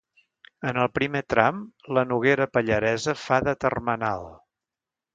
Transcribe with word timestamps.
En 0.69 0.79
el 0.83 0.89
primer 0.99 1.21
tram, 1.33 1.59
la 1.97 2.05
Noguera 2.13 2.49
Pallaresa 2.57 3.17
fa 3.27 3.41
de 3.51 3.57
termenal. 3.67 4.29